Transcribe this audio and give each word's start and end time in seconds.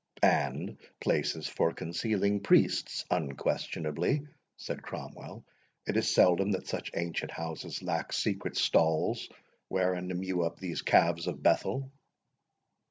"And 0.23 0.79
places 0.99 1.47
for 1.47 1.73
concealing 1.73 2.39
priests, 2.39 3.05
unquestionably," 3.11 4.23
said 4.57 4.81
Cromwell. 4.81 5.45
"It 5.85 5.95
is 5.95 6.11
seldom 6.11 6.49
that 6.53 6.65
such 6.67 6.89
ancient 6.95 7.29
houses 7.29 7.83
lack 7.83 8.11
secret 8.11 8.57
stalls 8.57 9.29
wherein 9.67 10.09
to 10.09 10.15
mew 10.15 10.41
up 10.41 10.57
these 10.57 10.81
calves 10.81 11.27
of 11.27 11.43
Bethel." 11.43 11.91